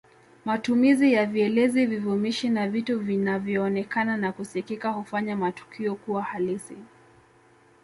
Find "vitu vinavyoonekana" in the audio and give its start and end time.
2.69-4.17